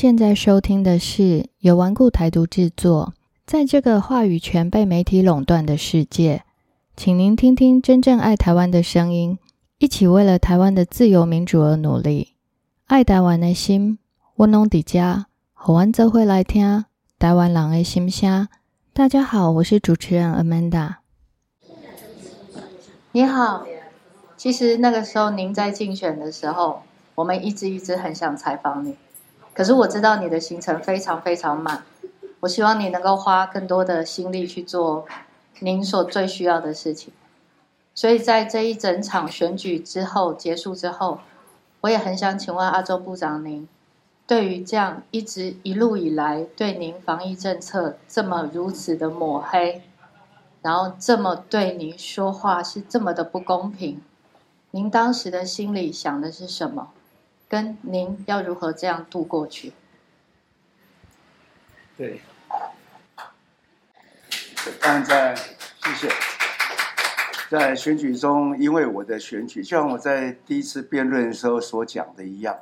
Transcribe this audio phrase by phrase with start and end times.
[0.00, 3.12] 现在收听的是由顽固台独制作。
[3.44, 6.42] 在这个话语权被媒体垄断的世界，
[6.96, 9.38] 请您听听真正爱台湾的声音，
[9.76, 12.32] 一起为了台湾的自由民主而努力。
[12.86, 13.98] 爱台湾的心，
[14.36, 16.86] 温暖迪家，好玩则会来听
[17.18, 18.48] 台湾人的心声。
[18.94, 20.94] 大家好，我是主持人 Amanda。
[23.12, 23.66] 你好，
[24.38, 26.84] 其实那个时候您在竞选的时候，
[27.16, 28.96] 我们一直一直很想采访你，
[29.54, 31.82] 可是我知道你的行程非常非常满。
[32.40, 35.04] 我希望你能够花更多的心力去做
[35.58, 37.12] 您所最需要的事情。
[37.94, 41.20] 所以在这一整场选举之后结束之后，
[41.82, 43.68] 我也很想请问阿周部长，您
[44.26, 49.82] 对于这样一直一路以来对您防疫政策这么如此的抹黑，
[50.62, 54.00] 然后这么对您说话是这么的不公平，
[54.70, 56.88] 您当时的心里想的是什么？
[57.50, 59.72] 跟您要如何这样度过去？
[61.96, 62.20] 对。
[64.80, 66.08] 但在谢谢，
[67.50, 72.56] 在选举中，因为我的选举，就像我在第一次辩论的时候所讲的一样，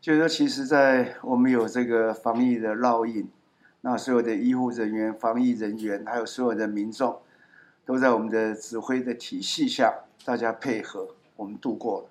[0.00, 3.28] 就是说，其实，在我们有这个防疫的烙印，
[3.80, 7.20] 那所有的医护人员、防疫人员，还有所有的民众，
[7.84, 12.08] 都在我们的指挥的体系下，大家配合，我们度过了。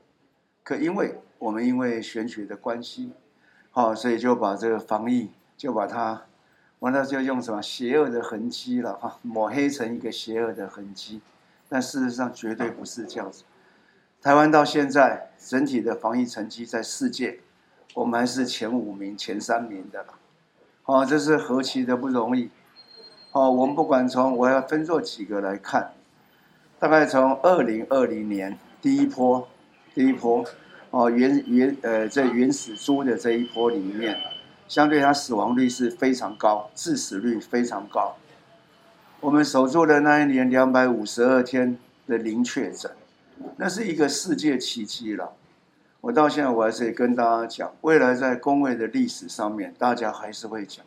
[0.63, 3.11] 可因为我们因为选举的关系，
[3.71, 6.23] 好，所以就把这个防疫就把它。
[6.79, 11.21] 完了就用什么邪恶的痕迹了哈，抹黑成一个邪恶的痕迹，
[11.67, 13.43] 但事实上绝对不是这样子。
[14.21, 17.39] 台湾到现在整体的防疫成绩在世界，
[17.95, 20.13] 我们还是前五名、前三名的了。
[20.85, 22.51] 哦，这是何其的不容易！
[23.31, 25.93] 哦，我们不管从我要分作几个来看，
[26.77, 29.47] 大概从二零二零年第一波、
[29.95, 30.45] 第一波
[30.97, 34.17] 哦原原呃在原始猪的这一波里面。
[34.67, 38.17] 相对它死亡率是非常高，致死率非常高。
[39.21, 42.91] 我们守住的那一年两百五十二天的零确诊，
[43.55, 45.31] 那是一个世界奇迹了。
[46.01, 50.85] 我到现在我还是跟大家讲，未来在工位的历史上面，大家还是会讲。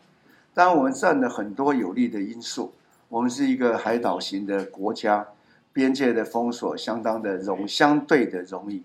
[0.52, 2.74] 当然，我们占了很多有利的因素。
[3.08, 5.26] 我们是一个海岛型的国家，
[5.72, 8.82] 边界的封锁相当的容，相对的容易。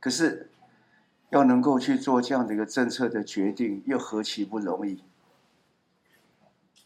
[0.00, 0.48] 可是。
[1.32, 5.02] 要能够去做这样的一个政策的决定，又何其不容易！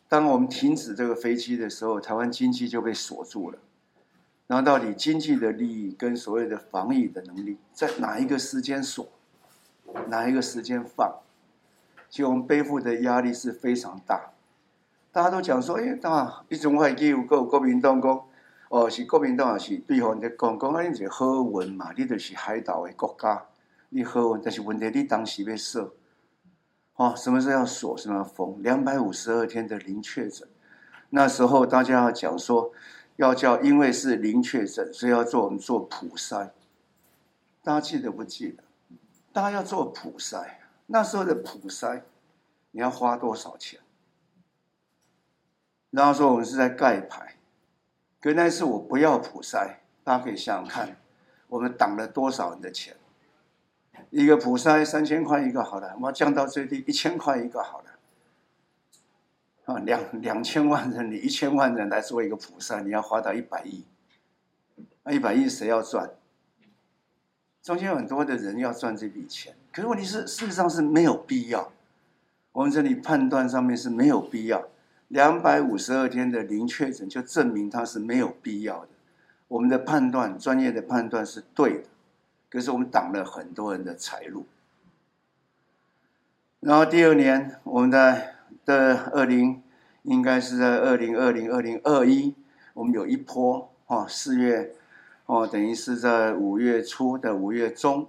[0.08, 3.58] 当我们停止这个飞机的时候，台湾经济就被锁住了。
[4.46, 9.08] 然后，到底经济的利益跟所谓的防疫的能力，在哪一个时间锁，
[10.06, 11.16] 哪一个时间放？
[12.08, 14.30] 其实我们背负的压力是非常大。
[15.10, 18.24] 大家都讲说：“哎，那一种会有个国民党讲，
[18.68, 20.70] 哦，是国民党是对方在讲讲？
[20.70, 21.92] 啊，你是好运嘛？
[21.96, 23.44] 你就是海岛的国家。”
[23.88, 25.94] 你喝，但是问题你当时被设，
[26.96, 28.62] 哦，什么时候要锁，什么要封？
[28.62, 30.48] 两百五十二天的零确诊，
[31.10, 32.72] 那时候大家要讲说，
[33.16, 36.50] 要叫，因为是零确诊，所以要做我们做普筛。
[37.62, 38.62] 大家记得不记得？
[39.32, 40.46] 大家要做普筛，
[40.86, 42.02] 那时候的普筛，
[42.72, 43.80] 你要花多少钱？
[45.90, 47.36] 然后说我们是在盖牌，
[48.20, 50.96] 可那次我不要普筛，大家可以想想看，
[51.48, 52.96] 我们挡了多少人的钱？
[54.16, 57.90] 一个普筛三千块一个好了，我降到最低一千块一个好了。
[59.66, 63.84] 啊，两两千万人，你一千万人来做一个普筛，你要花到一百亿。
[65.02, 66.12] 那一百亿谁要赚？
[67.62, 71.70] 中间有很多的人要赚这笔钱，可是问题是事实上是没有必要。
[72.52, 74.66] 我们这里判断上面是没有必要，
[75.08, 78.88] 两百五十二天的零确诊就证明它是没有必要的。
[79.48, 81.84] 我们的判断，专业的判断是对的。
[82.48, 84.46] 可是我们挡了很多人的财路，
[86.60, 88.34] 然后第二年，我们的
[88.64, 89.62] 的二零
[90.02, 92.34] 应该是在二零二零二零二一，
[92.74, 94.74] 我们有一波哦，四月
[95.26, 98.08] 哦，等于是在五月初的五月中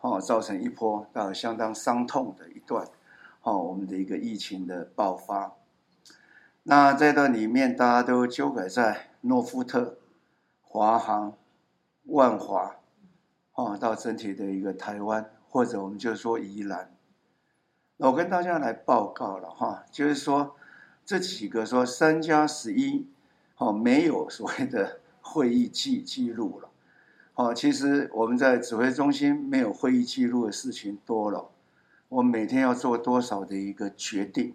[0.00, 2.86] 哦，造成一波啊相当伤痛的一段
[3.42, 5.54] 哦，我们的一个疫情的爆发。
[6.62, 9.96] 那这段里面，大家都纠葛在诺富特、
[10.62, 11.32] 华航、
[12.04, 12.77] 万华。
[13.58, 16.94] 哦，到整体的一个台湾，或者我们就说宜兰，
[17.96, 20.54] 我跟大家来报告了哈，就是说
[21.04, 23.08] 这几个说三加十一，
[23.56, 26.68] 哦，没有所谓的会议记记录了，
[27.34, 31.50] 哦，其实我们在指挥中心没有会议记录的事情多了，
[32.10, 34.54] 我每天要做多少的一个决定，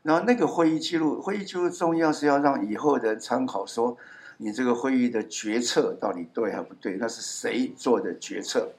[0.00, 3.98] 然后那个会议记录，会议记录重要是要让以后的人参考说。
[4.42, 6.96] 你这个会议的决策到底对还不对？
[6.96, 8.72] 那是谁做的决策？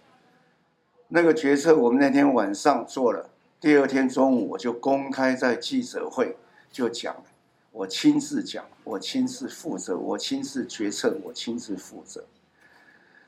[1.09, 3.29] 那个决策我们那天晚上做了，
[3.59, 6.35] 第二天中午我就公开在记者会
[6.71, 7.25] 就讲了，
[7.71, 12.23] 我亲自讲，我亲自负责，我亲自决策，我亲自负责。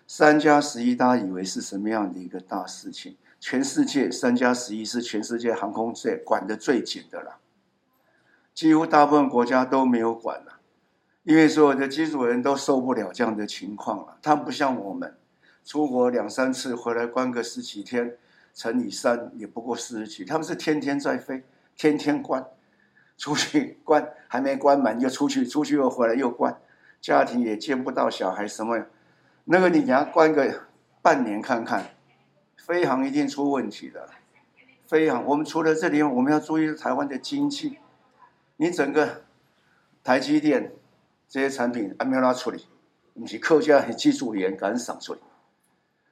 [0.07, 3.15] 三加十一，大家以为是什么样的一个大事情？
[3.39, 7.37] 全世界三加十一是全世界航空界管的最紧的了，
[8.55, 10.52] 几乎大部分国家都没有管了，
[11.23, 14.17] 因为所有的机组人都受不了这样的情况了。
[14.21, 15.17] 他们不像我们，
[15.65, 18.17] 出国两三次回来关个十几天。
[18.55, 21.43] 乘以三也不过四十几，他们是天天在飞，
[21.75, 22.45] 天天关，
[23.17, 26.55] 出去关还没关满又出去，出去又回来又关，
[27.01, 28.85] 家庭也见不到小孩什么，
[29.45, 30.67] 那个你给他关个
[31.01, 31.95] 半年看看，
[32.55, 34.07] 飞航一定出问题的，
[34.85, 37.79] 飞航我们除了这里，我们要注意台湾的经济，
[38.57, 39.23] 你整个
[40.03, 40.73] 台积电
[41.33, 42.67] 这些产品还没有拿处理，
[43.15, 45.19] 你客家技术员敢赏出来，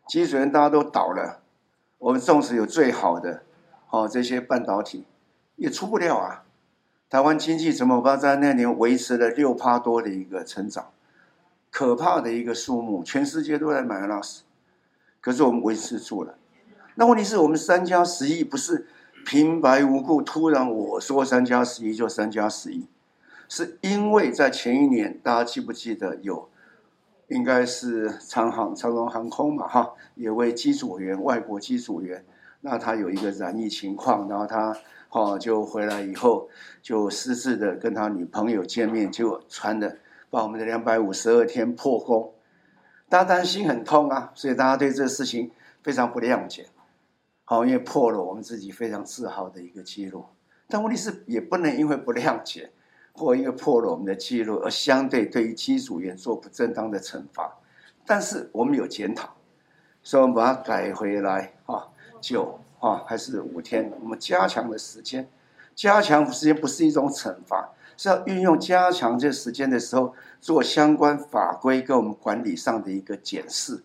[0.08, 1.44] 技术员大家都倒了。
[2.00, 3.44] 我们纵使有最好的，
[3.92, 5.06] 哦，这些半导体
[5.58, 6.44] 也出不了啊。
[7.08, 8.20] 台湾经济怎么办？
[8.20, 10.90] 在那年维持了六趴多的一个成长，
[11.70, 14.42] 可怕的一个数目，全世界都在买 l a s
[15.20, 16.34] 可是我们维持住了。
[16.96, 18.88] 那问题是我们三加十一不是
[19.24, 22.88] 平白无故突然我说三加十一就三加十一，
[23.54, 26.48] 是因为在前一年大家记不记得有？
[27.28, 32.24] 应该是长航长荣航空嘛，哈，有位机组员，外国机组员，
[32.62, 34.74] 那他有一个染疫情况，然后他
[35.10, 36.48] 哈就回来以后
[36.82, 39.98] 就私自的跟他女朋友见面，结果传的
[40.30, 42.34] 把我们的两百五十二天破功，
[43.10, 45.52] 大家担心很痛啊，所以大家对这个事情
[45.84, 46.68] 非常不谅解，
[47.44, 50.24] 好，因为破了我们自己非常自豪的一个记录，
[50.70, 52.72] 但问题是也不能因为不谅解。
[53.14, 57.58] 或一个破了我们的记录，而相对对于机组员做不正当的惩罚，
[58.06, 59.36] 但是我们有检讨，
[60.02, 61.88] 所以我们把它改回来啊，
[62.20, 65.30] 九啊还是五天，我们加强的时间，
[65.76, 73.84] 加强时间不是一种惩罚，是要运用加强这时间的时候做相关法规跟我们管理上的一个检视，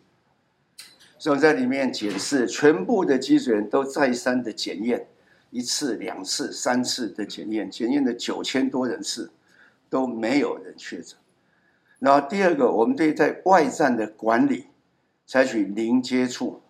[1.18, 5.08] 所以在里面检视全部的机组员都再三的检验。
[5.56, 9.30] 一次、两次、三次的检验，检验的九千多人次
[9.88, 11.16] 都没有人确诊。
[11.98, 14.66] 然后第二个，我们对在外站的管理
[15.26, 16.60] 采取零接触，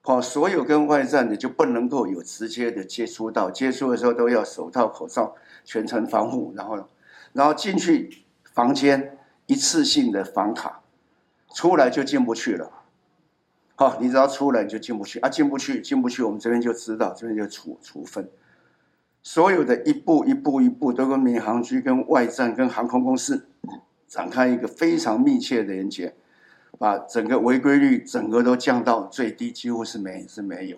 [0.00, 6.52] 好，所有跟外站的就不能够有直接的接触到，接触的时候都要手套、口罩全程防护。
[6.56, 6.88] 然后，
[7.32, 9.16] 然后进去房间
[9.46, 10.82] 一次性的房卡，
[11.54, 12.79] 出来就进不去了。
[13.80, 18.28] 好，你只要出来你就进不去啊，进不去，进不去，我们这边就知道，这边就处处分。
[19.22, 23.46] 所有的一步一步一步都跟民航局、跟外站、跟航空公司
[24.06, 26.14] 展开一个非常密切的连接，
[26.78, 30.76] 把整个违规率整个都降到最低，几乎是没是没有。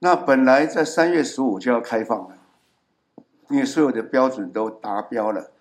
[0.00, 2.36] 那本来在三月十五就要开放了，
[3.50, 5.52] 因为所有的标准都达标了，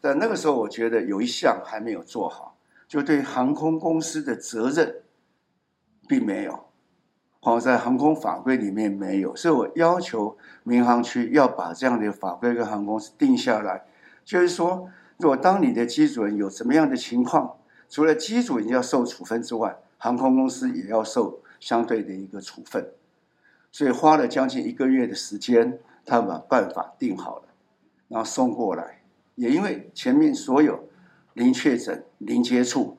[0.00, 2.56] 但那个时候我觉得有一项还没有做好，
[2.88, 5.01] 就对航空公司的责任。
[6.12, 6.64] 并没有，
[7.40, 13.86] 好在航空法规里面没有，所以我要求民航区要把这样的法规跟航空公司定下来，
[14.22, 17.56] 就是说，如果当你的机主人有什么样的情况，
[17.88, 22.92] 除了机主人要受处分之外，航空公司也要受相对的一个处分，
[23.70, 27.44] 所以花了将近一个月的时间，他把办法定好了，
[28.08, 29.00] 然后送过来，
[29.36, 30.86] 也因为前面所有
[31.32, 32.98] 零确诊、零接触。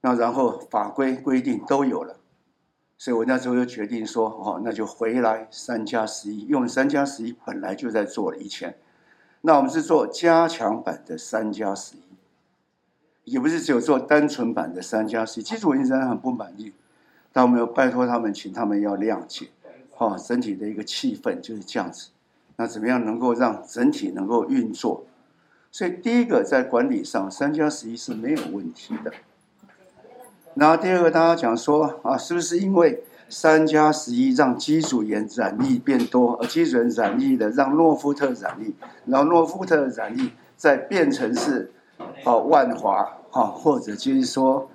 [0.00, 2.16] 那然后法规规定都有了，
[2.96, 8.76] 所以我那时候就决定说，哦，那就回来三加十一，用三加十一本来就在做了以前，
[9.40, 15.42] 那我们是做加强版的三加十一，也不是只有做单纯版的三加十一。
[15.42, 16.72] 其实我仍然很不满意，
[17.32, 19.48] 但我们要拜托他们，请他们要谅解，
[19.96, 22.10] 哦，整体的一个气氛就是这样子。
[22.56, 25.04] 那怎么样能够让整体能够运作？
[25.70, 29.12] 所以第一个在管理上，三加十一是没有问题的。
[30.58, 38.74] 然后第二个，大家讲说啊，是不是因为三加十一让机组员染疫变多，而机组员染疫的让诺夫特染疫，
[39.06, 41.70] 然后诺夫特染疫再变成是
[42.24, 44.68] 哦万华哈，或者就是说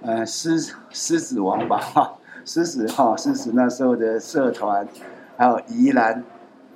[0.00, 4.88] 呃狮狮子王吧哈，狮子哈狮子那时候的社团，
[5.36, 6.24] 还有宜兰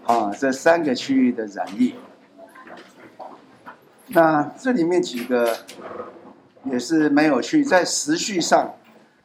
[0.07, 1.97] 啊这三个区域的染疫，
[4.07, 5.57] 那这里面几个。
[6.64, 8.75] 也是蛮有趣，在时序上，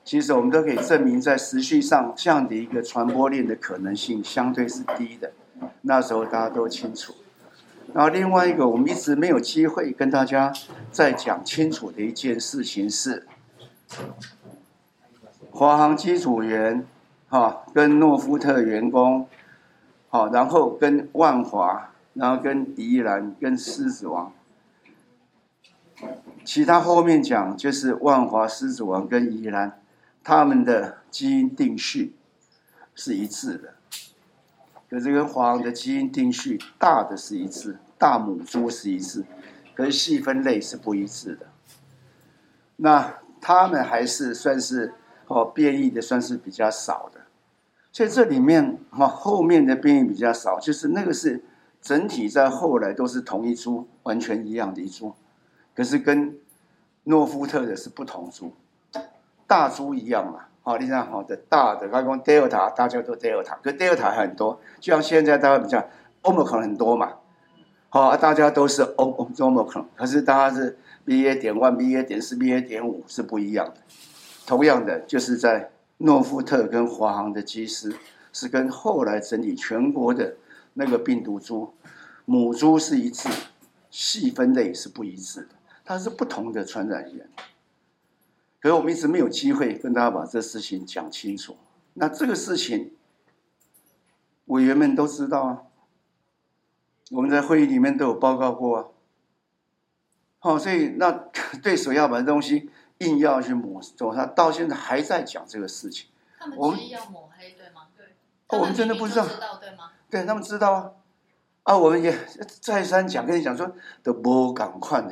[0.03, 5.31] 其实我们都可以证明，在时序上这样的一个传播链的可能性相对是低的。
[5.81, 7.13] 那时候大家都清楚。
[7.93, 10.51] 然后另外一个，我们一直没有机会跟大家
[10.91, 13.25] 再讲清楚的一件事情是，
[15.51, 16.85] 华航机组员
[17.29, 19.27] 哈，跟诺夫特员工，
[20.09, 24.33] 好，然后跟万华，然后跟宜兰，跟狮子王。
[26.43, 29.79] 其他后面讲就是万华、狮子王跟宜兰，
[30.23, 32.15] 他们的基因定序
[32.93, 33.73] 是一致的。
[34.89, 39.25] 可是跟华航的基因定序大的是一致，大母猪是一致，
[39.73, 41.47] 可是细分类是不一致的。
[42.77, 44.93] 那他们还是算是
[45.27, 47.21] 哦变异的，算是比较少的。
[47.91, 51.43] 所以这里面哈后面的变异比较少，就是那个是
[51.81, 55.15] 整体在后来都是同一株，完全一样的一株。
[55.75, 56.39] 可是跟
[57.03, 58.53] 诺夫特的是不同株，
[59.45, 60.45] 大株一样嘛。
[60.63, 65.87] 好，你看好的大的，刚刚 Delta 大家都 Delta，可 Delta 很多，就像现在大家比较
[66.23, 67.13] Omicron 很多嘛。
[67.89, 73.75] 好，大家都是 O O Omicron，可是大家是 BA 点 one、BA 点四、BA 点五是不一样的。
[74.47, 77.95] 同样的，就是在诺夫特跟华航的机师
[78.33, 80.35] 是跟后来整理全国的
[80.73, 81.73] 那个病毒株
[82.25, 83.29] 母株是一致，
[83.91, 85.47] 细分类是不一致的。
[85.85, 87.29] 它是不同的传染源，
[88.59, 91.55] 可是我们一直没有机会跟大家把这事情讲清楚。
[91.93, 92.95] 那这个事情，
[94.45, 95.61] 委员们都知道啊，
[97.11, 98.85] 我们在会议里面都有报告过啊。
[100.39, 101.11] 好，所以那
[101.61, 106.09] 对手要把东西硬要去抹，走，他到现在还在讲这个事情。
[106.37, 107.87] 他们执意要抹黑，对吗？
[107.95, 108.05] 对。
[108.47, 109.91] 哦，我们真的不知道，知道对吗？
[110.09, 110.91] 对他们知道啊。
[111.63, 112.15] 啊，我们也
[112.61, 115.11] 再三讲，跟你讲说，都不赶快呢。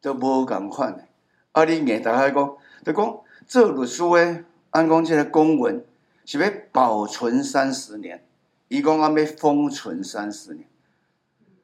[0.00, 1.04] 都无共款的，
[1.52, 1.64] 啊！
[1.64, 5.84] 你硬大家讲，就讲做律师的，按讲即个公文
[6.24, 8.24] 是要保存三十年，
[8.68, 10.66] 伊讲安要封存三十年，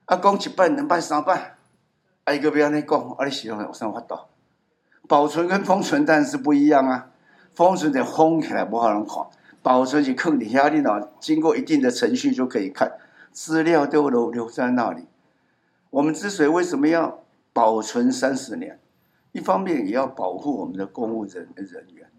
[0.06, 1.56] 啊讲一摆、两摆、三摆，
[2.24, 4.18] 啊伊个要安尼讲，啊你喜欢有啥法度？
[5.06, 7.10] 保存跟封存但是不一样啊，
[7.54, 9.24] 封存得封起来不好人看，
[9.62, 12.92] 保存是坑底下，你喏经过一定的程序就可以看，
[13.30, 15.06] 资料都留留在那里。
[15.90, 17.20] 我们之所以为什么要？
[17.54, 18.80] 保存三十年，
[19.30, 22.10] 一方面也要保护我们的公务人人员。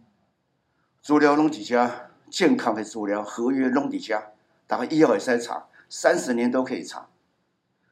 [1.01, 4.31] 资料弄几家健康的资料，合约弄几家，
[4.65, 7.09] 大概医药也在查，三十年都可以查。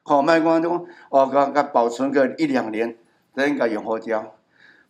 [0.02, 2.96] 好，卖光中哦，刚刚保存个一两年，
[3.36, 4.36] 应该用好掉。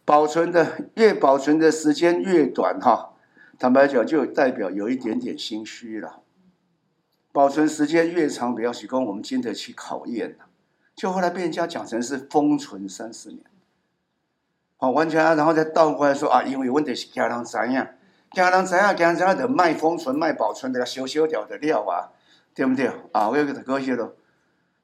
[0.04, 3.14] 保存的越保存的时间越短，哈，
[3.58, 6.22] 坦白讲就代表有一点点心虚了。
[7.32, 10.36] 保存时间越长，表示供我们经得起考验
[10.96, 13.40] 就后来被人家讲成是封存三十年，
[14.76, 17.88] 好，完全，然后再倒过来说啊，因为问题是家人怎样，
[18.30, 22.14] 家人怎样，家人怎样的卖封存、卖保存的修修掉的料啊，
[22.54, 23.28] 对不对啊？
[23.28, 24.14] 我有给他割些了，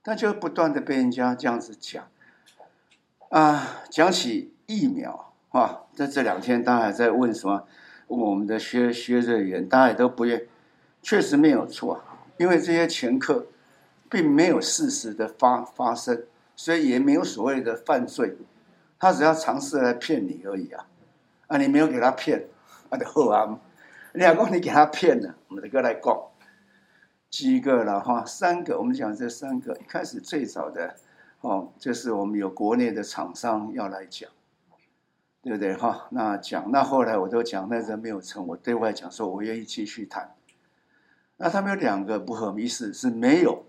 [0.03, 2.09] 但就不断的被人家这样子讲
[3.29, 7.69] 啊，讲起疫苗啊，在这两天大家还在问什么？
[8.09, 10.45] 我们的学学者员大家也都不愿，
[11.01, 12.03] 确实没有错，
[12.37, 13.47] 因为这些前客。
[14.11, 16.25] 并没有事实的发发生，
[16.57, 18.37] 所以也没有所谓的犯罪，
[18.99, 20.87] 他只要尝试来骗你而已啊！
[21.47, 22.49] 啊，你没有给他骗，
[22.89, 23.61] 啊的好啊！
[24.13, 26.21] 你老公你给他骗了，我们的哥来讲
[27.31, 30.97] 几个了哈，三个，我们讲这三个，一开始最早的
[31.43, 34.29] 哦，就是我们有国内的厂商要来讲，
[35.41, 36.09] 对不对哈？
[36.11, 40.35] 那讲，那后来我都讲，那人没有成，我对外讲说我愿意继续谈。
[41.37, 43.65] 那他们有两个不合意思，是没有。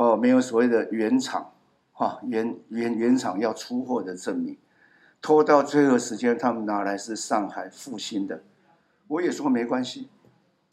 [0.00, 1.52] 哦，没有所谓的原厂，
[1.92, 4.56] 哈原原原厂要出货的证明，
[5.20, 8.42] 拖到最后时间，他们拿来是上海复兴的，
[9.08, 10.08] 我也说没关系，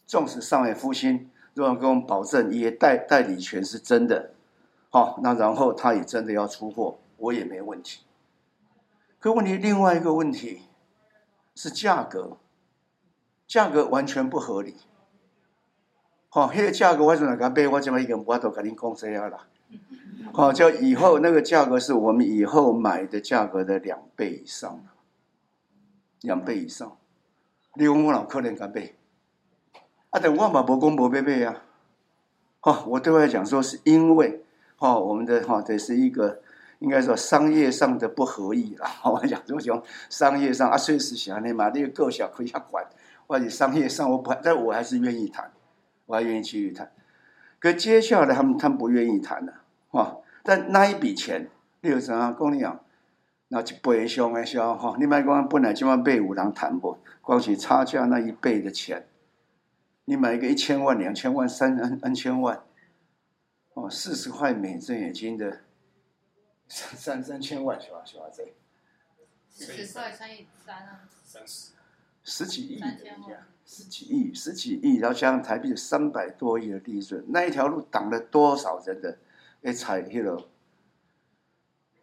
[0.06, 4.32] 纵使上海复兴如果跟我们保证也代代理权是真的，
[4.90, 8.04] 好，那然后他也真的要出货，我也没问题。
[9.20, 10.62] 可问题另外一个问题
[11.54, 12.38] 是价格，
[13.46, 14.78] 价格完全不合理。
[16.38, 17.68] 哦，那个价格我怎么敢买？
[17.68, 19.48] 我怎么一个我都跟你讲这样啦。
[20.32, 24.80] 好，就以后那个价格是我们以后买的价格的两倍以上，
[26.22, 26.96] 两倍以上。
[27.74, 28.94] 你问我老可能敢买？
[30.12, 31.64] 啊，但我嘛无讲无买买啊。
[32.62, 34.44] 哦，我对外讲说是因为，
[34.78, 36.42] 哦，我们的哈这是一个
[36.78, 38.88] 应该说商业上的不合意啦。
[39.06, 42.86] 我讲这种商业上啊，确实想你嘛，那个够小可以管，
[43.26, 45.52] 或者商业上我不，但我还是愿意谈。
[46.08, 46.92] 我还愿意继续谈，
[47.60, 50.18] 可接下来他们他们不愿意谈了，哈。
[50.42, 51.50] 但那一笔钱，
[51.82, 52.84] 例如什么，跟你讲，
[53.50, 59.06] 那一倍上的消哈，你买光本来就万倍五郎谈不，光是差价那一倍的钱，
[60.06, 62.64] 你买一个一千万、两千万、三 n n 千万，
[63.74, 65.60] 哦，四十块美正眼睛的
[66.70, 68.02] 三三三千万是吧？
[68.06, 68.24] 是吧？
[68.34, 68.54] 这
[69.50, 71.77] 四十块乘以三啊，三十。
[72.30, 72.84] 十几亿
[73.66, 79.18] 十几亿，十几亿，然后加上台币三百多亿的利润，那一条路挡了多少人的
[79.64, 80.50] 哎踩去了？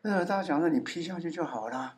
[0.01, 1.97] 那大家讲说你批下去就好啦，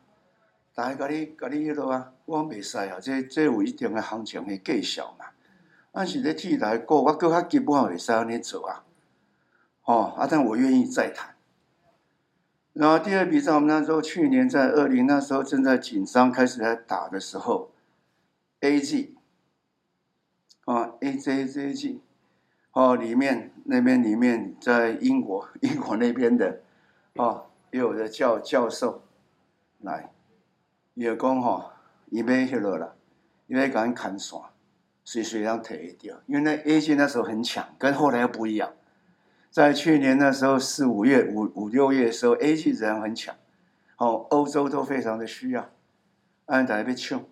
[0.75, 5.27] 大家搞你搞你迄落啊，我袂使啊，这这有一定的行情的计小嘛。
[5.93, 8.83] 但是咧替代过，我搁较基本会使安尼做啊，
[9.85, 11.35] 哦，啊，但我愿意再谈。
[12.73, 17.71] 然后第二笔账，我们那时候去年在二零那时候正在紧张开始在打的时候
[18.61, 19.15] ，A G，
[20.65, 22.01] 啊，A J J G，
[22.71, 26.61] 哦，里面那边里面在英国英国那边的，
[27.15, 29.03] 哦，有的教教授
[29.79, 30.11] 来，
[30.93, 31.71] 也讲吼，
[32.09, 32.93] 伊要迄落啦，
[33.47, 34.39] 伊要甲咱砍线。
[35.09, 36.93] 随随让退掉，因为那 A.G.
[36.95, 38.73] 那时候很强，跟后来又不一样。
[39.49, 42.71] 在去年那时候四五月、五五六月的时候，A.G.
[42.71, 43.33] 仍然很强，
[43.95, 45.69] 哦，欧洲都非常的需要。
[46.47, 47.23] 按大家被抢，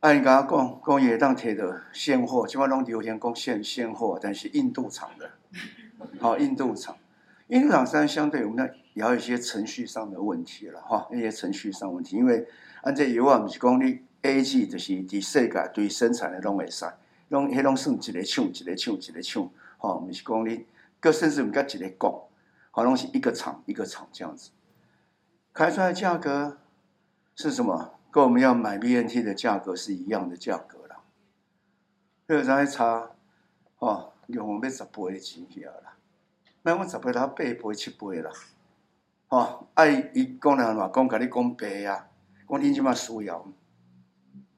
[0.00, 5.30] 按甲讲讲也当贴的现货，基本上流行讲现现货，但是印度厂的，
[6.20, 6.96] 好，印度厂，
[7.48, 12.46] 印度厂虽然相对我们那也有一些程序上的问题了哈，一些程序上问题，因为
[12.82, 14.00] 按这油啊毋是讲你。
[14.22, 16.84] A G 就是伫世界对生产的拢会使，
[17.28, 19.48] 拢迄拢算一个厂一个厂一个厂，
[19.78, 20.66] 吼，毋是讲你，
[21.00, 22.12] 佮甚至毋甲一个讲，
[22.72, 24.50] 好，拢是一个厂一个厂这样子，
[25.52, 26.58] 开出来价格
[27.36, 27.92] 是什么？
[28.16, 30.96] 跟我们要买 B N T 的价格是一样的价格啦。
[32.26, 33.10] 个在差，
[33.76, 35.92] 吼，用要十倍的钱去啊啦，
[36.62, 38.30] 那我十倍他八倍七倍啦，
[39.28, 42.08] 吼，爱伊讲人话讲甲你讲白啊，
[42.48, 43.46] 讲你即码需要。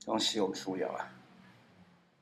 [0.07, 1.11] 讲是我需要啊！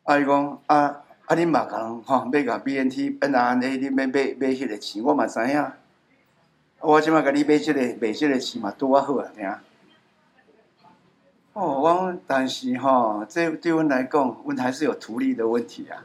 [0.04, 5.72] 啊，伊讲啊啊，你嘛讲吼，买个 B N T N R A，你买买买迄个钱，我嘛知影。
[6.80, 9.54] 我即马甲你买即个买即个钱嘛，拄啊好啊，听。
[11.56, 16.04] 哦，我但是吼，这对阮来讲，阮还是有图利的问题啊。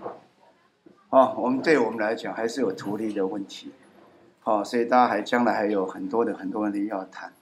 [1.10, 3.74] 哦，我们对我们来讲还是有图利的问题。
[4.40, 7.34] 好，所以大家还将来还有很多的很多问题要谈。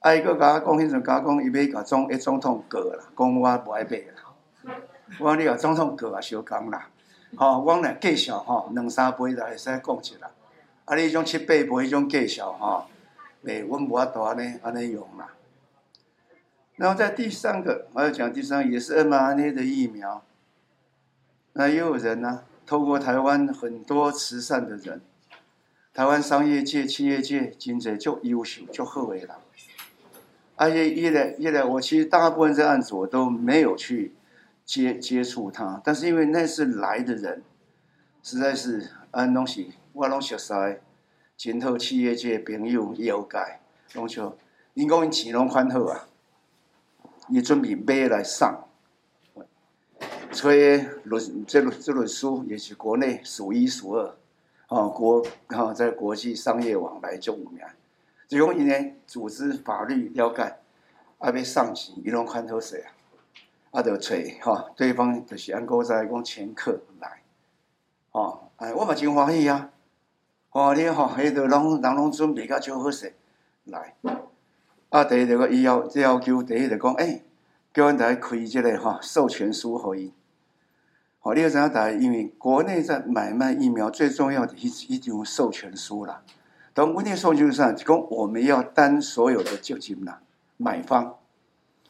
[0.00, 0.12] 啊！
[0.12, 4.74] 伊个甲我讲，迄阵甲我讲，伊要甲总一总统过啦，讲我无爱买啦。
[5.20, 6.88] 我讲你甲总统过啊小讲啦。
[7.36, 10.28] 吼，我来介绍吼，两三杯就会使讲一啦。
[10.86, 12.86] 啊，你迄种七八杯迄种介绍吼，
[13.44, 15.28] 袂，阮无法度安尼安尼用啦。
[16.82, 20.24] 然后在第三个，我要讲第三个，也是 mRNA 的疫苗。
[21.52, 25.00] 那也有人呢，透过台湾很多慈善的人，
[25.94, 29.28] 台湾商业界、企业界，真侪就优秀、足好诶人。
[30.56, 34.12] 而且一来一来，我其实大部分这案子我都没有去
[34.64, 37.44] 接接触他，但是因为那是来的人，
[38.24, 40.52] 实在是安东西我拢熟悉，
[41.36, 43.60] 前头企业界朋友了解，
[43.94, 44.36] 拢像
[44.74, 46.08] 因讲因钱拢宽厚啊，
[47.28, 48.68] 伊准备买来上，
[50.30, 54.14] 所以论这论这本书也是国内数一数二，
[54.66, 57.60] 啊国啊在国际商业往来就五名。
[58.28, 60.58] 只用一年组织法律了解，
[61.18, 62.92] 啊，要上级伊拢看透谁啊？
[63.72, 67.22] 啊，就找哈，对方就是按古在讲前客来，
[68.12, 69.70] 哦，哎，我嘛真欢喜啊！
[70.50, 73.14] 哦，你吼，迄个拢人拢准备甲超好势
[73.64, 73.94] 来，
[74.92, 77.22] 啊，第一个伊要要求，第一个讲，哎，
[77.72, 80.12] 叫阮大家开即个哈授权书可以。
[81.18, 86.22] 好，你要知影，大家因为国内在买卖疫苗最重要的一一张授权书啦。
[86.74, 90.20] 等问题授权书上，讲我们要担所有的救济啦，
[90.58, 91.16] 买方，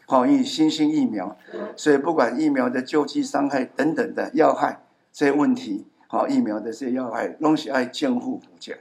[0.06, 1.36] 好，因为新兴疫苗，
[1.74, 8.78] 所以不管疫苗的救济伤害等等的要害这些问题，好，疫苗的这些要害，东西爱监护补件，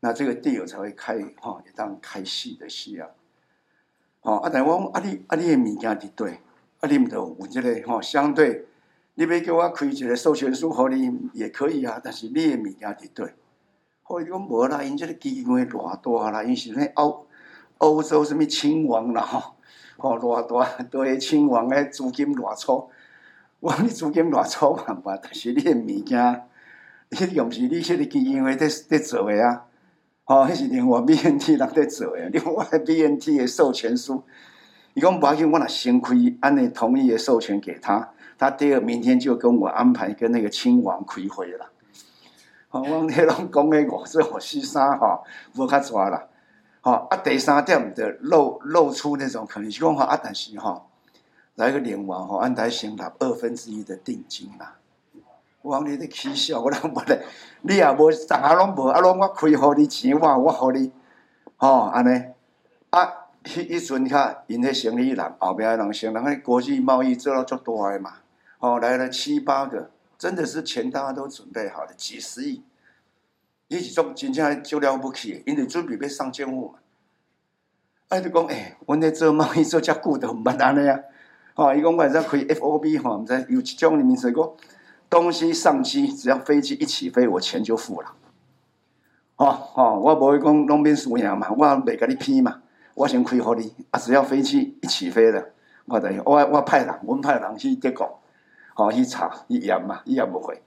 [0.00, 3.08] 那这个地友才会开，哈，也当开戏的戏啊，
[4.20, 6.40] 好，啊，但我讲啊你啊你诶物件伫对，
[6.80, 8.66] 啊你唔得有即个吼，相对，
[9.14, 13.34] 你要叫我开一个授权书，好你也可以啊，但是你诶物件伫对。
[14.02, 17.26] 或者讲无啦，因即个基金会偌大啦，因是迄欧
[17.76, 19.54] 欧洲什么亲王啦吼，
[19.98, 22.88] 吼偌大，都迄亲王诶资金偌粗，
[23.60, 26.42] 我讲你资金偌粗嘛吧，但是你诶物件，
[27.10, 29.66] 迄又毋是你迄个基金会在在做诶啊，
[30.28, 34.22] 吼，迄是另外 B N T 人在做诶，另外 B N T 诶授权书，
[34.92, 41.70] 伊讲无要紧，我若先开按你同意诶授权给他，他第二明天就跟我安排跟那个亲王开会啦。
[42.68, 46.22] 好，我迄拢讲诶五四五四三吼，无较抓啦。
[46.82, 50.90] 吼啊，第三点的露露出那种可能是讲吼啊，但是吼
[51.54, 54.74] 来个连王吼，安台先拿二分之一的定金啦。
[55.62, 57.24] 我讲你咧起笑，我拢无咧，
[57.62, 60.92] 你也无啥拢无，啊拢我开互你钱，我我互你，
[61.56, 62.24] 吼安尼。
[62.90, 63.12] 啊，
[63.44, 68.14] 迄一阵看，因迄生意人后壁的人生人，迄国际贸易做到足大诶嘛，
[68.60, 72.62] 哦，来了七八个，真的是钱大家都准备好了，几十亿，
[73.66, 76.78] 伊是种真正就了不起，因为准备要上建户嘛。
[78.08, 80.98] 啊，就讲，诶，阮咧做贸易做遮久都毋捌安尼啊，
[81.54, 84.50] 吼，伊讲我在开 FOB 吼，毋知有一种名词讲，
[85.10, 88.12] 东西上机，只要飞机一起飞，我钱就付了。
[89.36, 92.60] 吼吼，我无会讲拢免输赢嘛，我袂甲你骗嘛，
[92.94, 95.44] 我先开互你，啊，只要飞机一起飞了，
[95.86, 98.20] 我等于我我派人，阮派人去德国，
[98.74, 100.60] 吼去查去验嘛，伊也无会。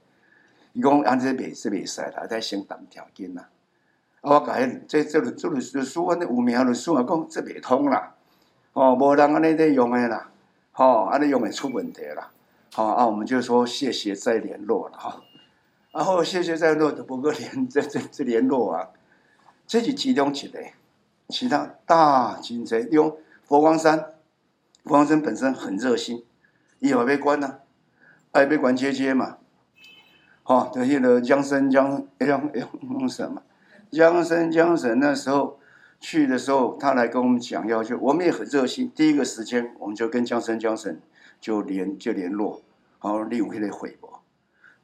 [0.72, 3.48] 伊讲安这袂是袂使啦，得先谈条件啦。
[4.22, 8.14] 啊，我甲迄这这律律律师，阮有名律师啊，讲这袂通啦，
[8.72, 10.30] 吼，无人安尼在用诶啦，
[10.72, 12.30] 吼，安尼用会出问题啦，
[12.74, 15.22] 好啊，我们就说谢谢再联络了哈，
[15.92, 18.88] 然后谢谢再联络，不过联这这这联络啊，
[19.66, 20.58] 这是其中一个，
[21.28, 23.98] 其他大金贼用佛光山，
[24.84, 26.24] 佛光山本身很热心，
[26.78, 27.58] 伊会被关呐，
[28.30, 29.36] 爱被关接接嘛，
[30.42, 33.42] 吼，就迄个江生江江江什么。
[33.90, 35.60] 江生江省那时候
[36.00, 38.90] 去的时候，他来跟我们讲要求，我们也很热心。
[38.94, 40.98] 第一个时间，我们就跟江生江省
[41.42, 42.62] 就联就联络，
[43.02, 44.22] 然后利用那回报。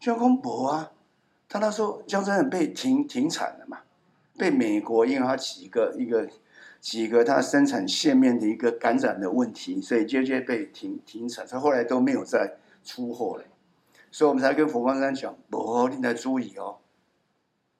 [0.00, 0.90] 江公博啊，
[1.48, 3.78] 他那时候江生很被停停产了嘛，
[4.36, 6.28] 被美国因为他几个一个
[6.80, 13.44] 几个他生产线面的一个感染的问题，所以接接被停停产，他后来都没有再出货了。
[14.10, 16.78] 所以我们才跟佛光山讲，博你得注意哦。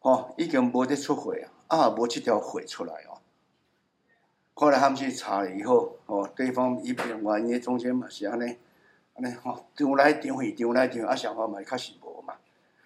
[0.01, 1.35] 哦，已经无得出货
[1.67, 3.19] 啊，啊，无这条货出来哦。
[4.55, 8.57] 后来他们去查了以后，哦，对方一边话，因为中间嘛是安尼，
[9.18, 12.35] 安尼吼，丢来丢去，丢来丢去，啊，想法嘛确实无嘛。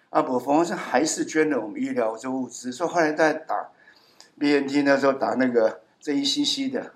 [0.09, 3.69] 啊，不，冯光山还是捐了我们医疗这物资，所以后来在打
[4.37, 6.93] BNT 那时候打那个这一 CC 的，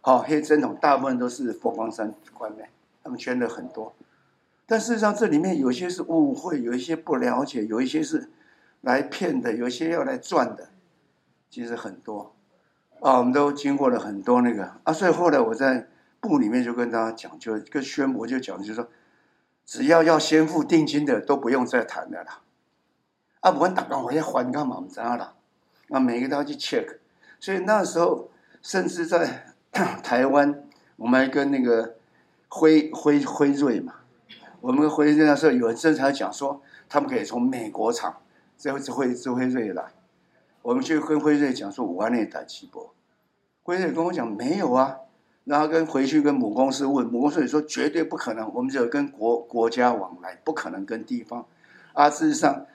[0.00, 2.64] 好黑针筒，大部分都是佛光山关的，
[3.04, 3.94] 他们捐了很多。
[4.66, 8.30] 但事实上，这里面有些是误会，有一些不了解，有一些是。
[8.84, 10.70] 来骗的，有一些要来赚的，
[11.48, 12.34] 其实很多
[12.98, 15.86] 啊，我们都经过了很多那个啊，所以后来我在
[16.22, 18.88] 部里面就跟大家讲，就跟宣博就讲，就是说，
[19.66, 22.40] 只要要先付定金的，都不用再谈的啦。
[23.40, 24.76] 啊，不管打工我要还干嘛？
[24.76, 25.34] 我们知道了，
[25.90, 26.98] 啊，每个都要去 check。
[27.40, 28.30] 所以那时候，
[28.62, 29.52] 甚至在
[30.02, 30.62] 台湾，
[30.94, 31.96] 我们还跟那个
[32.48, 33.96] 辉辉辉瑞嘛，
[34.60, 38.22] 我们辉瑞那时候有人正常讲说，他们可以从美国厂。
[38.56, 39.92] 这次辉这辉瑞来，
[40.62, 42.94] 我们去跟辉瑞讲说五万内打起波，
[43.64, 44.98] 辉瑞跟我讲没有啊，
[45.44, 51.44] 然后跟回去跟母公司问，母公司也说绝对不可能，我们只有跟国国家往来，不可能跟地方。
[51.92, 52.66] 啊，事实上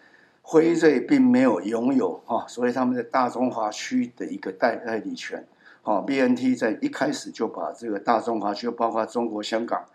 [0.42, 5.46] 辉瑞并没有拥有哈，所以他们在大中华区的一个代代理权，
[5.82, 9.86] 哈，B N T 在一开始就把这个大中华区，包括中国香港，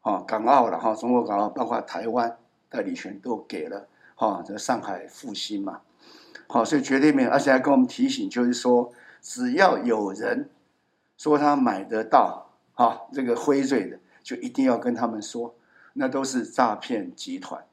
[0.00, 2.36] 哈，港澳了哈，中国港澳包括台湾
[2.68, 3.86] 代理权都给了。
[4.16, 5.80] 哈，这上海复兴嘛，
[6.46, 10.48] 好，所以绝对没有，而且还跟我们提醒，就是说，只要有人
[11.24, 15.54] 说他买得到，啊，这个辉瑞的，就一定要跟他们说，
[15.94, 17.64] 那都是诈骗集团。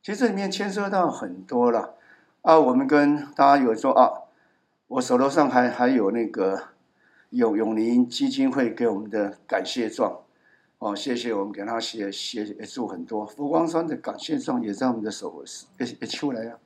[0.00, 1.96] 其实这里面牵涉到很多了
[2.42, 4.30] 啊，我们跟大家有说啊，
[4.86, 6.68] 我手头上还还有那个
[7.30, 10.20] 永永宁基金会给我们的感谢状。
[10.78, 13.26] 哦，谢谢我们给他写写也做很多。
[13.26, 15.42] 佛光山的感谢状也在我们的手
[15.80, 16.58] 也也出来啊。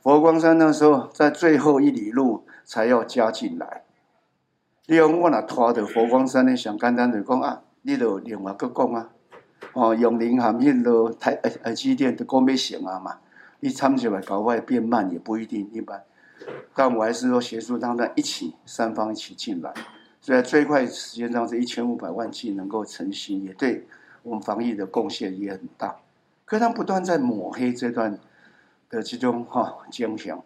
[0.00, 3.82] 佛光山那时候在最后一里路才要加进来。
[4.88, 9.10] 你讲我那拖着佛光山的上简单就讲啊，你就另外个讲啊。
[9.72, 13.18] 哦，永宁含迄个台呃呃机电的讲要成啊嘛，
[13.60, 16.02] 你参起来搞外变慢也不一定一般。
[16.74, 19.74] 但我还是说协助他们一起三方一起进来。
[20.20, 23.86] 所以最快时间上，这一千五百万剂能够成型，也对
[24.22, 25.96] 我们防疫的贡献也很大。
[26.44, 28.18] 可他不断在抹黑这段
[28.88, 30.40] 的这种哈坚强，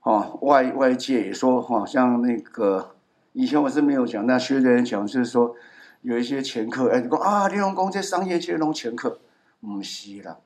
[0.00, 2.94] 哈外外界也说哈，像那个
[3.32, 5.56] 以前我是没有讲，那学人讲就是说
[6.02, 9.20] 有一些前客，哎，讲啊，利用公这商业界弄前客，
[9.60, 10.38] 唔是啦，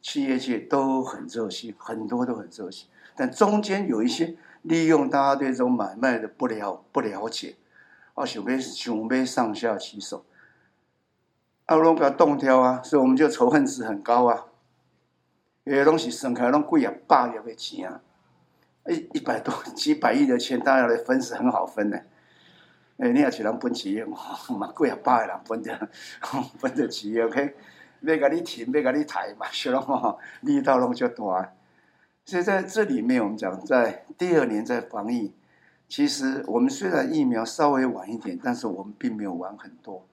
[0.00, 7.56] 企业界都很热心，很多都很热心，但中间有一些利用大家对这种买卖的不了不了解。
[8.14, 10.24] 啊，想要想要上下其手，
[11.66, 14.46] 啊，拢甲动跳啊，所以我们就仇恨值很高啊。
[15.64, 18.00] 有些东西省开拢贵啊，百亿的钱啊，
[18.88, 22.04] 一一百多几百亿的钱，大家来分是很好分的。
[22.98, 24.18] 哎，你也是人分企业 嘛，
[24.56, 25.88] 嘛贵啊，百个人分的，
[26.58, 27.54] 分的企业，OK，
[28.02, 31.54] 要甲你停，要甲你抬嘛，是咯， 力道拢就大。
[32.24, 35.34] 所以在这里面，我们讲在第二年在防疫。
[35.88, 40.06] 其实我们虽然疫苗稍微晚一点，但是我们并没有晚很多。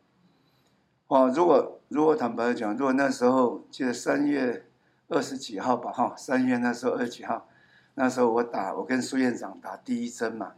[1.08, 4.66] 哦，如果如果坦白讲，如果那时候记得三月
[5.10, 7.50] 二十几号吧，哈，三月那时候二十几号，
[7.96, 10.54] 那时候我打，我跟苏院长打第一针嘛，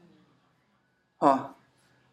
[1.17, 1.55] 啊，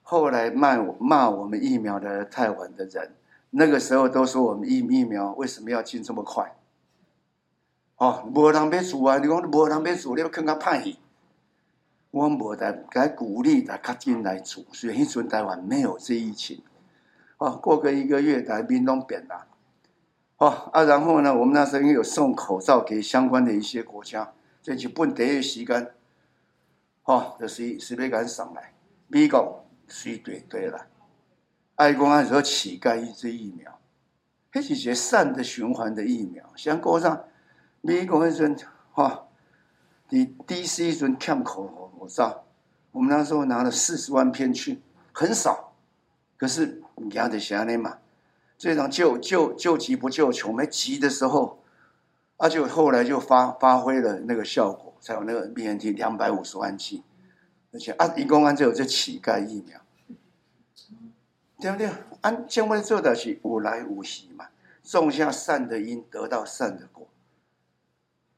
[0.05, 3.17] 后来骂我骂我们疫苗的太晚的人，
[3.51, 6.55] 那个时候都说我们疫疫苗为什么要进这么快？
[7.97, 10.97] 哦，无人要做啊，你讲无人要做，你要更加歹去。
[12.11, 16.63] 我无在该鼓励大家进来做，所以迄阵台湾没有这疫情。
[17.39, 19.47] 哦，过个一个月，台兵都变了。
[20.37, 25.93] 哦啊，然后呢，我们那时候有送口罩给相关的一些国家，这就本地的时间，
[27.05, 28.75] 哦，就是是要赶上来。
[29.09, 30.87] 美国随队对了，
[31.77, 33.79] 爱公安说乞丐一支疫苗，
[34.53, 37.25] 迄是一个善的循环的疫苗，像过上
[37.81, 38.57] 美国迄阵，
[38.93, 39.27] 哈，
[40.09, 41.81] 你第一时阵欠口。
[42.05, 42.45] 口罩，
[42.93, 45.73] 我们那时候拿了四十万片去，很少，
[46.37, 47.97] 可是你家的想呢嘛，
[48.59, 51.63] 这场救救救急不救穷，没急的时候，
[52.37, 57.03] 啊，就后来就发发挥了那个效果，才有那个 BNT 两百五十万剂，
[57.75, 59.81] 而且啊，一共按就有这乞丐疫苗，
[61.59, 61.91] 对不对？
[62.21, 64.47] 按将来做的是无来无息嘛，
[64.83, 67.07] 种下善的因，得到善的果。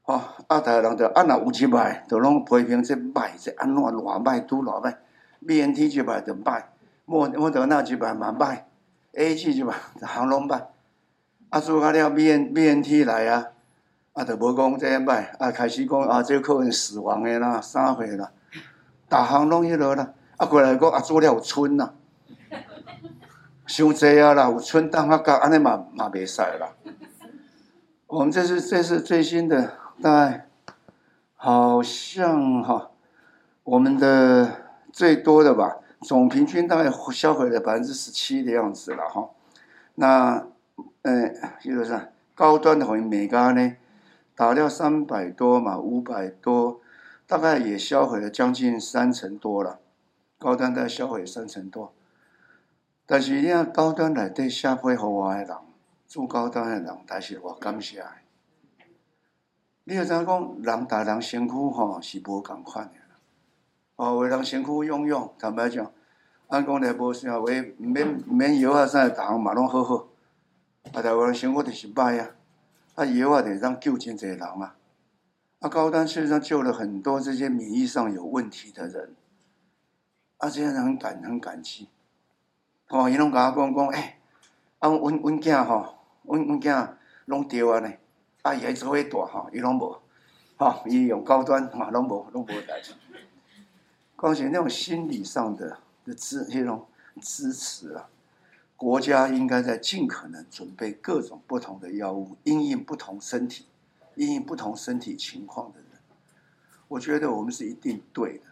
[0.05, 4.97] 哦，啊，台人就啊，若有一摆，就拢批评这卖，这安怎偌卖拄偌卖
[5.45, 6.69] ，B N T 一摆就卖，
[7.05, 8.67] 莫莫得那一摆嘛卖
[9.11, 10.63] ，A G 一摆行拢歹，
[11.49, 13.47] 啊，做下了 B N B N T 来啊，
[14.13, 18.31] 啊，就无讲这样卖，啊，开始讲啊，这可能死亡的啦，啥货啦，
[19.09, 21.93] 逐项拢迄落啦，啊，过来讲啊，做了有春呐，
[23.65, 26.69] 伤济啊啦，有春当啊，甲安尼嘛嘛袂使啦，
[28.07, 29.73] 我们这是这是最新的。
[29.99, 30.47] 大概
[31.35, 32.91] 好像哈，
[33.63, 34.51] 我们的
[34.93, 39.29] 最多的吧，总平均大概销毁了百分之十七的样子了哈。
[39.95, 40.45] 那
[41.01, 43.75] 嗯，就是高端的好像美加呢，
[44.35, 46.79] 打掉三百多嘛，五百多，
[47.27, 49.79] 大概也销毁了将近三成多了。
[50.39, 51.91] 高端的销毁三成多，
[53.07, 55.57] 但是你看高端来对下配好我的人，
[56.07, 58.05] 做高端的人，但是我感谢。
[59.83, 62.93] 你要知影讲，人大人辛苦吼是无共款的。
[63.95, 65.91] 哦，为人辛苦用用，坦白讲，
[66.49, 67.45] 按讲来无啥话，
[67.77, 70.07] 免免药啊啥，逐项嘛拢好好。
[70.93, 72.29] 啊，台湾生活就是歹啊，
[72.93, 74.76] 啊药啊得当救真济人啊。
[75.59, 79.15] 啊，高端事实上救了很多这些免疫上有问题的人，
[80.37, 81.87] 啊，这些人很感很感激。
[82.89, 84.17] 哦，伊拢甲我讲讲，诶，
[84.79, 86.89] 啊，阮阮囝吼，阮阮囝
[87.25, 87.91] 拢着啊呢。
[88.43, 89.99] 啊，伊还做伙大吼，伊拢无，
[90.57, 92.93] 吼，伊用高端嘛，拢无，拢无代志。
[94.15, 96.85] 况且那种心理上的的支，那种
[97.19, 98.07] 支持啊，
[98.75, 103.65] 国家应该在尽可能准备各种不同的药物，因应不同身体，
[104.17, 105.87] 因应不同身体情况的人。
[106.89, 108.45] 我觉得我们是一定对的。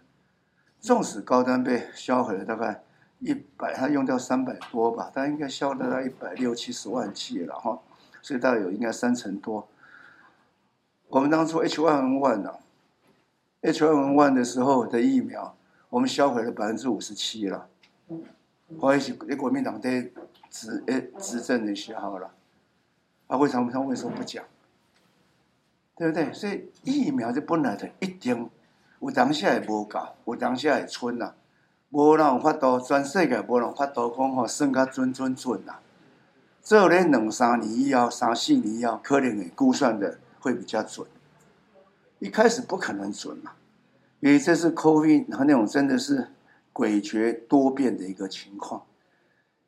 [0.80, 2.84] 纵使高端被销毁了大概
[3.20, 7.82] 一百，他用掉三百多吧，他应该销了到一百六七十万剂了哈，
[8.22, 9.68] 所以大概有应该三成多。
[11.08, 12.56] 我们当初 H1N1 呢
[13.62, 15.56] ，H1N1 的时候的疫苗，
[15.90, 17.68] 我们销毁了百分之五十七了。
[18.80, 20.10] 或者是国民党在
[20.50, 22.32] 执诶执政的时候了，
[23.28, 24.44] 啊，为什么他为什么不讲？
[25.96, 26.32] 对不对？
[26.34, 28.50] 所以疫苗就本来就一定
[29.00, 31.34] 有当下也无够，有当下也存呐，
[31.90, 35.80] 无人法度，全世界无人法度讲吼，算较准准准呐。
[36.62, 40.20] 做咧两三年以后，三四年以后，可能会估算的。
[40.40, 41.08] 会比较准，
[42.20, 43.54] 一开始不可能准嘛，
[44.20, 46.28] 因为这是 COVID 和那种真的是
[46.72, 48.84] 诡谲多变的一个情况，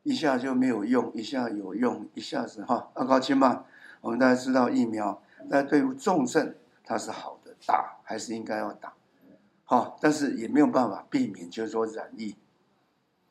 [0.04, 3.64] 一下就没有用，一下有用，一下子哈，阿高清嘛，
[4.02, 8.94] 我们大家知道疫苗，那对于重症它是好的，打还是应该要打，
[9.64, 12.36] 好，但是也没有办法避免，就是说染疫，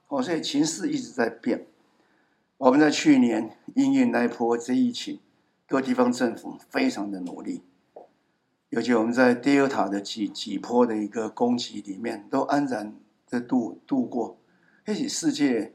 [0.09, 1.67] 哦，所以情势一直在变，
[2.59, 5.21] 我们在去年因应那一波这疫情。
[5.69, 7.65] 各地方政府非常的努力，
[8.69, 12.95] 尤其我们在第二塔的几几波的一个攻击里面，都安然
[13.29, 14.39] 的度度过，
[14.85, 15.75] 这是世界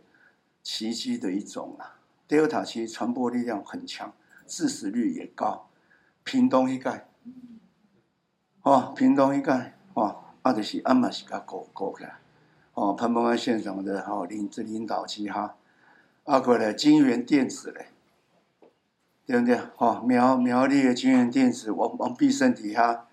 [0.63, 1.99] 奇迹的一种啊！
[2.25, 4.13] 第二塔其实传播力量很强，
[4.47, 5.69] 致死率也高。
[6.23, 7.07] 屏东一盖，
[8.63, 12.19] 哦，屏东一盖，哦，啊，就是阿玛西加过过来，
[12.73, 15.55] 哦，潘孟安县长的哦领这领导旗哈，
[16.25, 17.87] 啊，过来金源电子嘞。
[19.23, 19.57] 对不对？
[19.77, 23.07] 哦，苗苗栗的金源电子，王王必胜底下，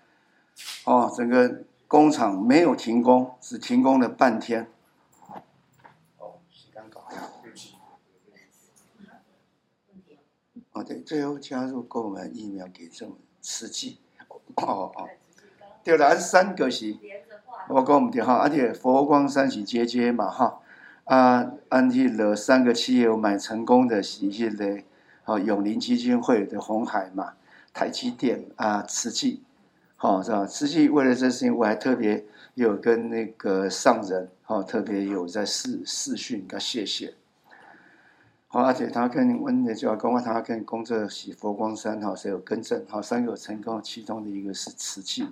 [0.83, 4.69] 哦，整个工厂没有停工，只停工了半天。
[6.17, 7.31] 哦，时间到了。
[10.79, 13.97] 哦，对，最后加入购买疫苗给政实际。
[14.55, 15.09] 哦哦，
[15.83, 16.95] 对了，三个是，
[17.67, 20.61] 我讲唔对哈，而且佛光山是接接嘛哈，
[21.03, 24.85] 啊，安去了三个企业有买成功的是一些
[25.25, 27.33] 哦，永林基金会的红海嘛，
[27.73, 29.43] 台积电啊，慈济。
[29.97, 30.45] 好，是吧？
[30.45, 37.15] 慈济为了这事情，我还特别有跟那个上人，好，特别有在视视讯，跟谢谢。
[38.51, 45.27] 好，而且他跟温的就要跟我他跟工作喜佛光山，哈，是有更正，好，三个成功，其中的一个是瓷器。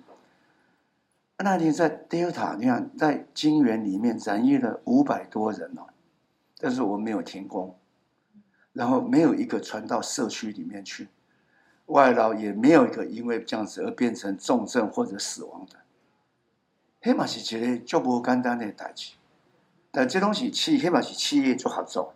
[1.39, 5.87] 那天在 Delta，你看在金源里面染疫了五百多人哦，
[6.59, 7.75] 但是我没有停工，
[8.73, 11.07] 然后没有一个传到社区里面去。
[11.87, 15.77] 外劳也没有一个因为这样子而变成重症或者死亡的，
[17.01, 19.13] 黑马是一个就不简单的代志，
[19.89, 22.13] 但这东西企黑马是企业做合作，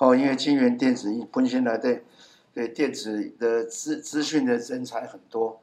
[0.00, 2.00] 哦，因为金源电子本身来的
[2.54, 5.60] 对电子的资资讯的人才很多，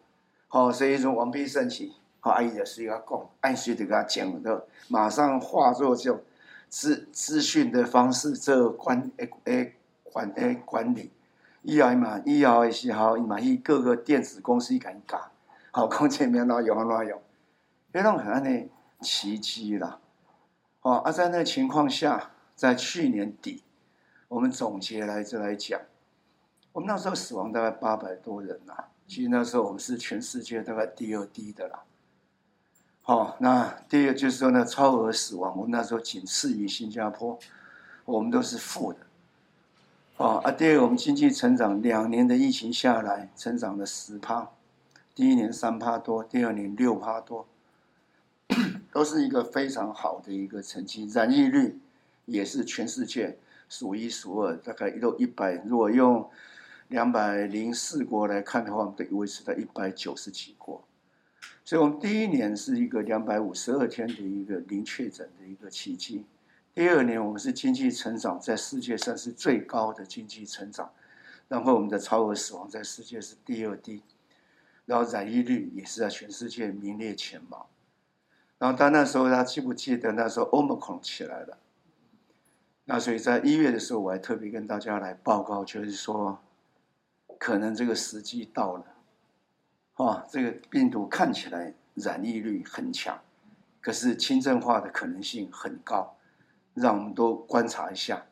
[0.49, 6.23] 哦，所以从王必胜起，好阿姨也是要讲，按需得给他讲的，马上化作就
[6.69, 9.73] 资资讯的方式这管诶诶
[10.03, 11.11] 管诶管理。
[11.63, 15.19] 以后嘛，以后的时候，伊嘛去各个电子公司甲伊教，
[15.71, 17.19] 好讲前面哪用哪用，
[17.91, 18.69] 迄种很安尼
[19.01, 19.99] 奇迹啦。
[20.83, 23.63] 哦，啊，在那情况下，在去年底，
[24.27, 25.79] 我们总结来这来讲，
[26.73, 28.73] 我们那时候死亡大概八百多人呐。
[29.07, 31.83] 其实那时候我们是全世界大概第二低的啦。
[33.01, 37.39] 好，那第二就是说呢，超额死亡，我们那时候仅次于新加坡，
[38.03, 38.99] 我们都是负的。
[40.17, 44.49] 哦，啊，第二，我们经济成长两年的疫情下来，成长了十趴，
[45.15, 47.47] 第一年三趴多，第二年六趴多，
[48.91, 51.05] 都是一个非常好的一个成绩。
[51.05, 51.79] 染疫率
[52.25, 53.37] 也是全世界
[53.69, 55.53] 数一数二，大概一都一百。
[55.65, 56.29] 如果用
[56.87, 60.83] 两百零四国来看的话，我们得维持在一百九十几国。
[61.63, 66.25] 所以，我们第一年是一个两百五十二天的一个零确诊的一个奇迹。
[66.73, 70.91] 第二年，我们是经济成长在世界上是最高的经济成长，
[71.47, 74.01] 然后我们的超额死亡在世界是第二低，
[74.85, 77.67] 然后染疫率也是在全世界名列前茅。
[78.57, 81.57] 然后他那时候，他记不记得那时候欧盟恐起来了？
[82.89, 86.39] 那所以在一月的时候，我还特别跟大家来报告，就是说，
[87.37, 88.85] 可能这个时机到了，
[90.05, 93.19] 啊，这个病毒看起来染疫率很强，
[93.81, 96.15] 可是轻症化的可能性很高。
[96.73, 98.27] 让我们都观察一下，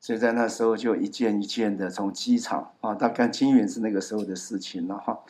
[0.00, 5.20] 所以在那时候就一件一件的从机场啊，大概金源是那个时候的事情了哈，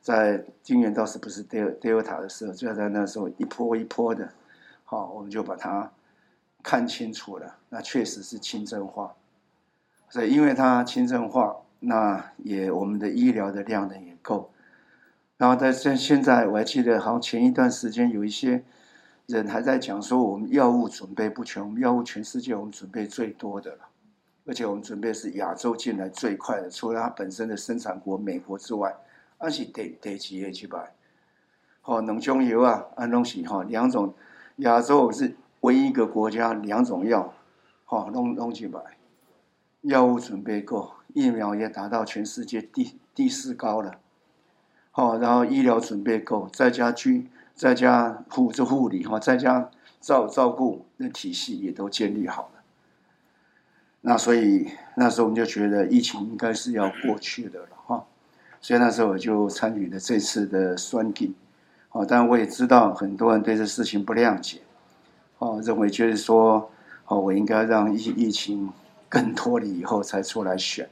[0.00, 4.32] 在金源倒是不是 Del Delta 的时候，就在那时候一波一波的，
[4.84, 5.90] 好，我们就把它
[6.62, 9.14] 看清楚了，那确实是轻症化，
[10.08, 14.50] 所以因为它轻症化，那也我们的医疗的量呢也够，
[15.36, 18.64] 然后在现现在我还记得，好像前一段时间有一些。
[19.26, 23.78] 人还在讲说我们药物准备不全，我们药物全世界我们准备最多的了，
[24.44, 28.92] 而且我们准备是亚洲进来最快的，除了它本身的生产国美国之外，
[29.38, 30.92] 而且得得几页去买。
[31.80, 34.12] 好，冷中油啊，安东西哈，两种
[34.56, 37.34] 亚洲是唯一一个国家两种药，
[37.84, 38.78] 好弄弄去买，
[39.80, 43.96] 药物准备够，疫苗也达到全世界第第四高了，
[44.92, 47.26] 好，然后医疗准备够，再加居。
[47.54, 52.62] 在家护这护理哈，在家照照顾的体系也都建立好了。
[54.00, 58.06] 那所以那时候我们就觉得疫情应该是要过去的了哈。
[58.62, 61.34] 所以那时候我就参与了这次的栓剂，
[61.90, 64.62] 哦，但我也知道很多人对这事情不谅解，
[65.42, 66.70] 哦，认为就是说，
[67.06, 68.70] 哦，我应该让疫疫情
[69.08, 70.88] 更脱离以后才出来选。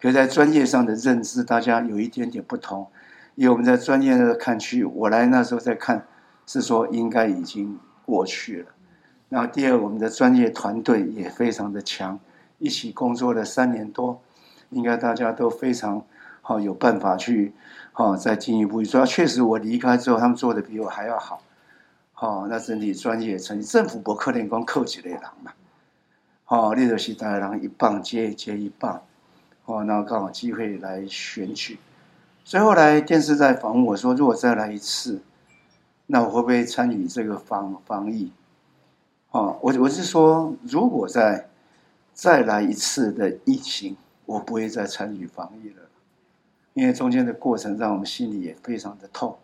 [0.00, 2.86] 可在专业上的认知，大家有一点点不同。
[3.34, 6.06] 因为我们在专业的看去，我来那时候在看，
[6.46, 8.68] 是说应该已经过去了。
[9.28, 12.18] 然后第二，我们的专业团队也非常的强，
[12.58, 14.22] 一起工作了三年多，
[14.70, 16.02] 应该大家都非常
[16.40, 17.52] 好，有办法去
[17.92, 18.82] 好再进一步。
[18.82, 21.42] 主要确实我离开之后，他们做的比我还要好。
[22.22, 25.52] 哦，那整体专业成绩，政府不可能光扣几类人嘛。
[26.44, 29.02] 好，立德西大人一棒接接一棒，
[29.64, 31.80] 哦，那刚好机会来选举。
[32.44, 35.20] 最后来电视在访问我说：“如果再来一次，
[36.06, 38.30] 那我会不会参与这个防防疫？”
[39.32, 41.48] 哦，我我是说，如果再
[42.14, 43.96] 再来一次的疫情，
[44.26, 45.88] 我不会再参与防疫了，
[46.74, 49.36] 因为中间的过程让我们心里也非常的痛。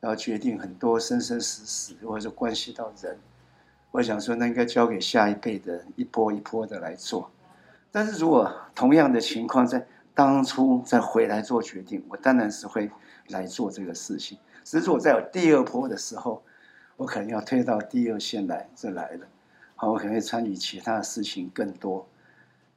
[0.00, 3.18] 要决定很多生生死死，或者说关系到人。
[3.90, 7.30] 我想说，那应该交给下一辈的一波一波的来做。
[7.90, 12.90] 但是如果同样的情况在当初再回来做决定，我当然是会
[13.28, 14.36] 来做这个事情。
[14.62, 16.42] 只是我在有第二波的时候，
[16.96, 19.26] 我可能要推到第二线来，这来了，
[19.74, 22.06] 好，我可能会参与其他的事情更多。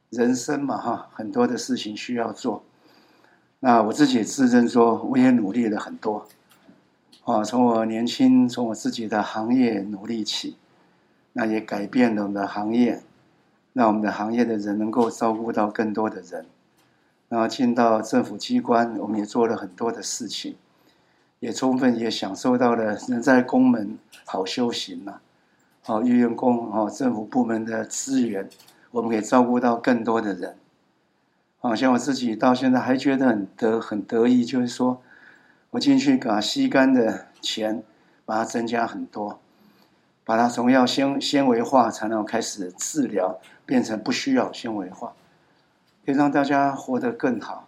[0.08, 2.64] 人生嘛，哈，很多的事情需要做。
[3.60, 6.26] 那我自己自认说，我也努力了很多。
[7.24, 10.56] 啊，从我年轻，从我自己的行业努力起。
[11.34, 13.00] 那也改变了我们的行业，
[13.72, 16.44] 让我们的行业的人能够照顾到更多的人。
[17.28, 20.56] 然后进到政府机关，我们也做了很多的事情，
[21.40, 23.96] 也充分也享受到了人在宫门
[24.26, 25.20] 好修行呐。
[25.80, 28.50] 好，御员工哦，政府部门的资源，
[28.90, 30.56] 我们可以照顾到更多的人。
[31.60, 35.00] 好像我自己到现在还觉得很得很得意，就是说
[35.72, 37.82] 我进去把吸干的钱
[38.24, 39.38] 把它增加很多。
[40.24, 45.14] 把它从要纤纤维化才能开始治疗，变成不需要纤维化，
[46.06, 47.66] 可以让大家活得更好、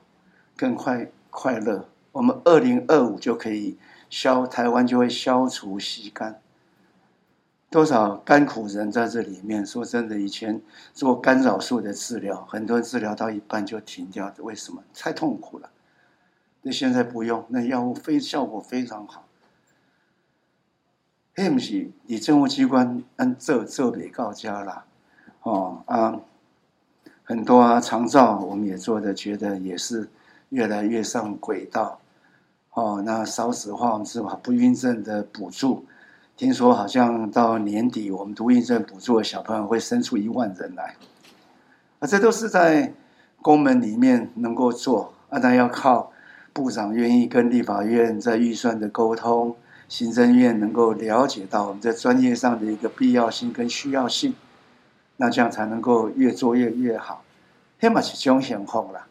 [0.56, 1.88] 更快快乐。
[2.12, 3.76] 我们二零二五就可以
[4.08, 6.40] 消台湾就会消除吸肝，
[7.68, 9.66] 多少甘苦人在这里面。
[9.66, 14.80] 说真的，以前做干扰素的治疗，很多人治疗到一半就停掉，为什么？
[14.94, 15.68] 太痛苦了。
[16.66, 19.24] 那现在不用，那药物非效果非常好。
[21.36, 24.84] 迄毋是，你政务机关按做做袂到家啦，
[25.42, 26.20] 哦啊，
[27.22, 30.08] 很多啊长照我们也做的，觉得也是
[30.48, 32.00] 越来越上轨道，
[32.70, 34.38] 哦，那少子化是吧？
[34.42, 35.84] 不孕症的补助，
[36.36, 40.96] 听说好像到年底，我们不孕症补助的小朋友会生出一万人来，
[41.98, 42.94] 啊，这都是在
[43.42, 46.12] 公门里面能够做，啊，但要靠
[46.54, 49.54] 部长愿意跟立法院在预算的沟通。
[49.86, 54.34] 行政院能够了解到我们在专业上的一个必要性跟需要性，
[55.18, 57.22] 那这样才能够越做越越好。
[57.78, 59.06] 天马是种幸福啦，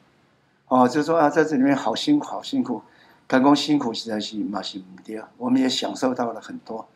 [0.67, 2.81] 哦，就说啊，在这里面好辛苦，好辛苦，
[3.27, 6.87] 刚刚辛苦实在是马是唔对我们也享受到了很多，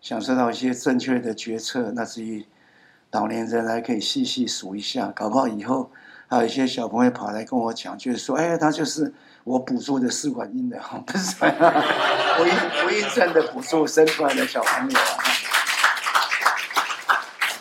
[0.00, 2.46] 享受到一些正确的决策，那至于
[3.12, 5.90] 老年人还可以细细数一下，搞不好以后
[6.26, 9.12] 还有一些小朋友跑来跟我讲，就是说，哎，他就是。
[9.44, 11.44] 我补助的试管婴的哈，不是不
[12.46, 14.98] 孕不孕症的补助生出来的小朋友，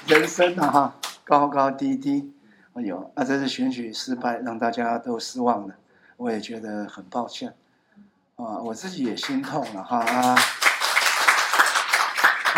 [0.08, 2.34] 人生啊哈，高高低低，
[2.74, 5.76] 哎呦，那这次选举失败，让大家都失望了，
[6.16, 7.54] 我也觉得很抱歉，
[8.38, 10.38] 啊，我自己也心痛了哈啊，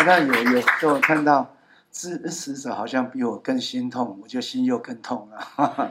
[0.06, 1.52] 那有有时候看到
[1.90, 5.90] 支持者好像比我更心痛，我就心又更痛了，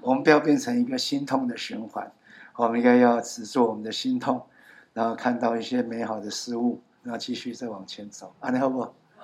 [0.00, 2.12] 我们不要变成一个心痛的循环。
[2.58, 4.44] 我们应该要止住我们的心痛，
[4.92, 8.34] 然后看到一些美好的事物，然后继续再往前走。
[8.40, 8.80] 安利好不？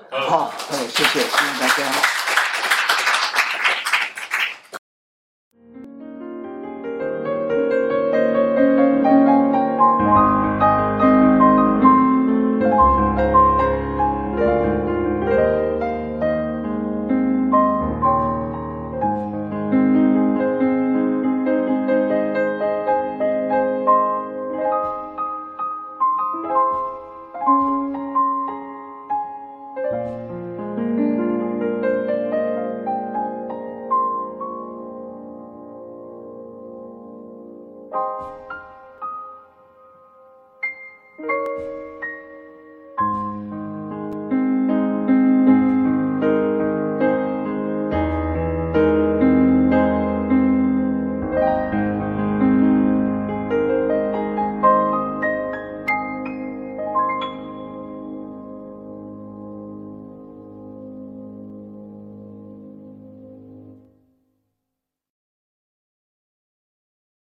[0.09, 2.24] 好，好，谢谢，谢谢大家。